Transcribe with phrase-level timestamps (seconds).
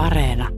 [0.00, 0.48] Areena.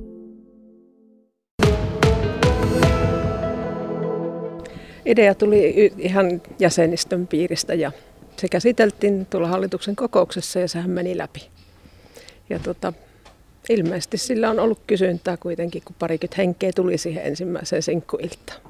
[5.06, 7.92] Idea tuli ihan jäsenistön piiristä ja
[8.36, 11.48] se käsiteltiin tuolla hallituksen kokouksessa ja sehän meni läpi.
[12.50, 12.92] Ja tota,
[13.68, 18.60] ilmeisesti sillä on ollut kysyntää kuitenkin, kun parikymmentä henkeä tuli siihen ensimmäiseen sinkkuiltaan.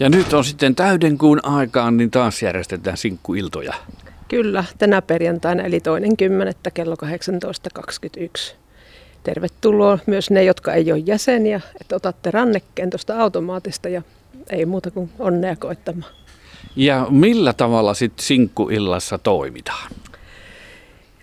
[0.00, 3.74] Ja nyt on sitten täyden kuun aikaan, niin taas järjestetään sinkkuiltoja.
[4.28, 8.60] Kyllä, tänä perjantaina eli toinen kymmenettä kello 18.21.
[9.22, 14.02] Tervetuloa myös ne, jotka ei ole jäseniä, että otatte rannekkeen tuosta automaatista ja
[14.50, 16.12] ei muuta kuin onnea koittamaan.
[16.76, 19.90] Ja millä tavalla sitten sinkkuillassa toimitaan?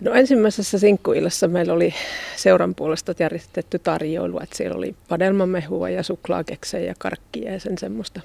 [0.00, 1.94] No ensimmäisessä sinkkuillassa meillä oli
[2.36, 8.20] seuran puolesta järjestetty tarjoilu, että siellä oli padelmamehua ja suklaakeksejä ja karkkia ja sen semmoista.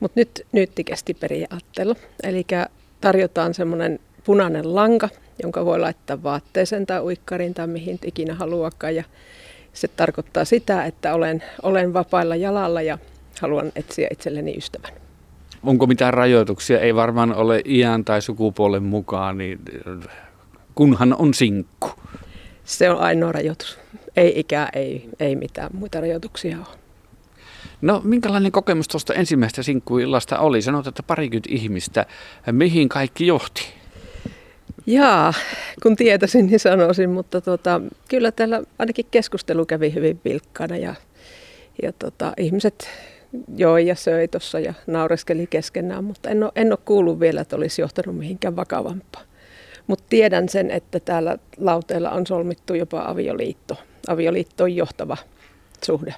[0.00, 1.94] Mutta nyt nyyttikesti periaatteella.
[2.22, 2.46] Eli
[3.00, 5.08] tarjotaan semmoinen punainen lanka,
[5.42, 8.94] jonka voi laittaa vaatteeseen tai uikkariin tai mihin ikinä haluakaan.
[8.94, 9.04] Ja
[9.72, 12.98] se tarkoittaa sitä, että olen, olen vapailla jalalla ja
[13.40, 14.92] haluan etsiä itselleni ystävän.
[15.62, 16.80] Onko mitään rajoituksia?
[16.80, 19.58] Ei varmaan ole iän tai sukupuolen mukaan, niin
[20.74, 21.90] kunhan on sinkku.
[22.64, 23.78] Se on ainoa rajoitus.
[24.16, 26.78] Ei ikää, ei, ei mitään muita rajoituksia ole.
[27.80, 30.62] No minkälainen kokemus tuosta ensimmäisestä sinkkuillasta oli?
[30.62, 32.06] Sanoit, että parikymmentä ihmistä.
[32.52, 33.81] Mihin kaikki johti?
[34.86, 35.34] Jaa,
[35.82, 40.94] kun tietäisin, niin sanoisin, mutta tota, kyllä täällä ainakin keskustelu kävi hyvin vilkkaana ja,
[41.82, 42.88] ja tota, ihmiset
[43.56, 47.56] joi ja söi tuossa ja naureskeli keskenään, mutta en ole, en ole kuullut vielä, että
[47.56, 49.22] olisi johtanut mihinkään vakavampaa.
[49.86, 53.76] Mutta tiedän sen, että täällä lauteella on solmittu jopa avioliitto.
[54.08, 55.16] Avioliitto on johtava
[55.84, 56.14] suhde.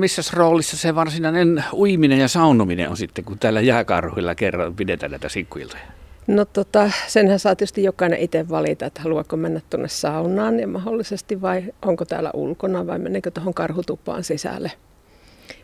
[0.00, 5.28] Missä roolissa se varsinainen uiminen ja saunominen on sitten, kun täällä jääkarhuilla kerran pidetään näitä
[5.28, 6.01] sinkkuiltoja?
[6.26, 11.42] No tota, senhän saa tietysti jokainen itse valita, että haluaako mennä tuonne saunaan ja mahdollisesti
[11.42, 14.72] vai onko täällä ulkona vai mennäänkö tuohon karhutupaan sisälle.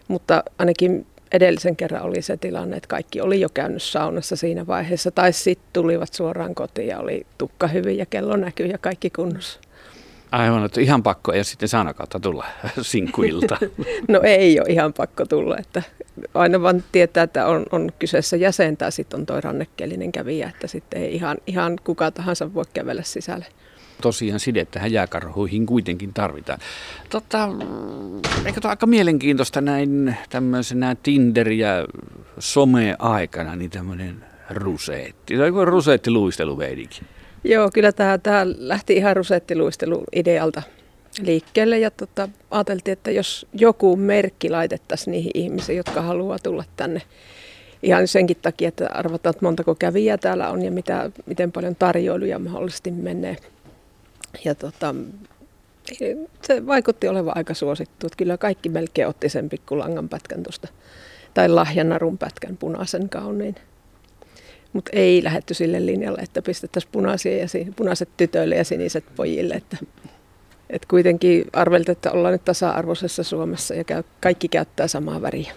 [0.09, 5.11] Mutta ainakin edellisen kerran oli se tilanne, että kaikki oli jo käynyt saunassa siinä vaiheessa.
[5.11, 9.61] Tai sitten tulivat suoraan kotiin ja oli tukka hyvin ja kello näkyy ja kaikki kunnossa.
[10.33, 12.47] Aivan, että ihan pakko ei sitten saana kautta tulla
[12.83, 13.59] sinkkuilta.
[14.09, 15.83] no ei ole ihan pakko tulla, että
[16.35, 20.67] aina vaan tietää, että on, on kyseessä jäsen tai sitten on toi rannekkeellinen kävijä, että
[20.67, 23.47] sitten ei ihan, ihan kuka tahansa voi kävellä sisälle
[24.03, 26.59] tosiaan side tähän jääkarhuihin kuitenkin tarvitaan.
[27.11, 27.49] Tota,
[28.45, 31.87] eikö tämä aika mielenkiintoista näin tämmöisenä Tinder- ja
[32.39, 37.07] some-aikana, niin tämmöinen ruseetti, tai ruseettiluistelu veidikin.
[37.45, 40.63] Joo, kyllä tämä, tämä lähti ihan ruseettiluistelu idealta
[41.23, 47.03] liikkeelle ja tota, ajateltiin, että jos joku merkki laitettaisiin niihin ihmisiin, jotka haluaa tulla tänne
[47.83, 52.39] ihan senkin takia, että arvataan, että montako kävijää täällä on ja mitä, miten paljon tarjoiluja
[52.39, 53.37] mahdollisesti menee
[54.45, 54.95] ja tota,
[56.43, 58.07] se vaikutti olevan aika suosittu.
[58.07, 60.69] Että kyllä kaikki melkein otti sen pikkulangan pätkän tuosta,
[61.35, 63.55] tai lahjanarun pätkän punaisen kauniin.
[64.73, 67.47] Mutta ei lähetty sille linjalle, että pistettäisiin punaisia ja
[67.77, 69.55] punaiset tytöille ja siniset pojille.
[69.55, 69.77] Että,
[70.71, 75.53] et kuitenkin arveltiin, että ollaan nyt tasa-arvoisessa Suomessa ja käy, kaikki käyttää samaa väriä.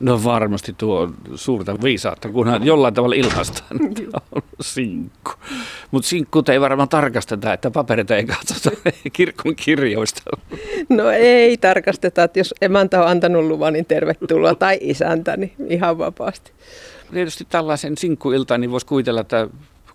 [0.00, 3.80] No varmasti tuo suurta viisautta, kunhan jollain tavalla ilmaistaan,
[4.34, 5.32] on sinkku.
[5.90, 8.70] Mutta sinkkut ei varmaan tarkasteta, että paperita ei katsota
[9.12, 10.22] kirkon kirjoista.
[10.88, 15.98] No ei tarkasteta, että jos emäntä on antanut luvan, niin tervetuloa, tai isäntä, niin ihan
[15.98, 16.52] vapaasti.
[17.12, 19.48] Tietysti tällaisen sinkkuiltaan niin voisi kuvitella, että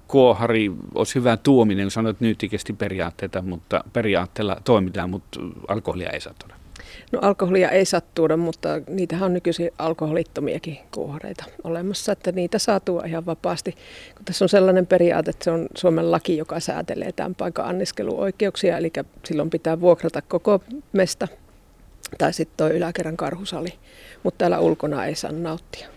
[0.07, 6.66] kuohari olisi hyvä tuominen, sanoit nyytikästi periaatteita, mutta periaatteella toimitaan, mutta alkoholia ei saa tuoda.
[7.11, 12.79] No alkoholia ei saa tuoda, mutta niitähän on nykyisin alkoholittomiakin kuohareita olemassa, että niitä saa
[12.79, 13.71] tuoda ihan vapaasti.
[14.15, 18.77] Kun tässä on sellainen periaate, että se on Suomen laki, joka säätelee tämän paikan anniskeluoikeuksia,
[18.77, 18.91] eli
[19.25, 21.27] silloin pitää vuokrata koko mesta
[22.17, 23.73] tai sitten tuo yläkerran karhusali,
[24.23, 25.87] mutta täällä ulkona ei saa nauttia.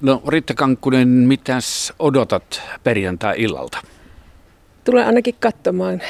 [0.00, 3.78] No Riitta Kankkunen, mitäs odotat perjantai-illalta?
[4.84, 6.02] Tulen ainakin katsomaan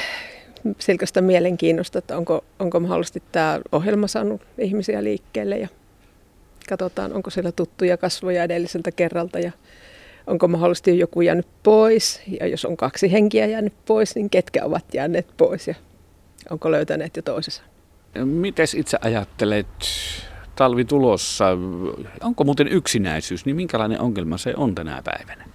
[0.79, 5.67] silkästä mielenkiinnosta, että onko, onko mahdollisesti tämä ohjelma saanut ihmisiä liikkeelle ja
[6.69, 9.51] katsotaan, onko siellä tuttuja kasvoja edelliseltä kerralta ja
[10.27, 14.85] onko mahdollisesti joku jäänyt pois ja jos on kaksi henkiä jäänyt pois, niin ketkä ovat
[14.93, 15.75] jääneet pois ja
[16.49, 17.61] onko löytäneet jo toisensa.
[18.23, 19.67] Miten itse ajattelet
[20.55, 21.45] talvi tulossa?
[22.23, 25.45] Onko muuten yksinäisyys, niin minkälainen ongelma se on tänä päivänä?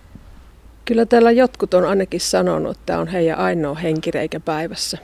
[0.85, 4.99] Kyllä täällä jotkut on ainakin sanonut, että tämä on heidän ainoa henkireikä päivässä.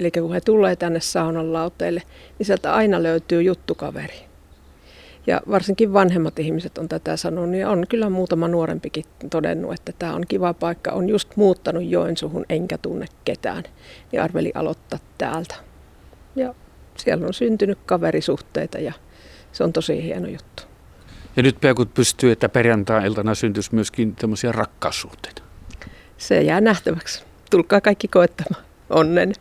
[0.00, 2.02] Eli kun he tulee tänne saunan lauteille,
[2.38, 4.32] niin sieltä aina löytyy juttukaveri.
[5.26, 10.14] Ja varsinkin vanhemmat ihmiset on tätä sanonut ja on kyllä muutama nuorempikin todennut, että tämä
[10.14, 10.92] on kiva paikka.
[10.92, 13.64] On just muuttanut Joensuhun enkä tunne ketään.
[14.12, 15.54] Niin arveli aloittaa täältä.
[16.36, 16.54] Ja
[16.96, 18.92] siellä on syntynyt kaverisuhteita ja
[19.52, 20.71] se on tosi hieno juttu.
[21.36, 25.42] Ja nyt peukut pystyy, että perjantai-iltana syntyisi myöskin tämmöisiä rakkaussuhteita.
[26.16, 27.24] Se jää nähtäväksi.
[27.50, 28.64] Tulkaa kaikki koettamaan.
[28.90, 29.32] Onnen.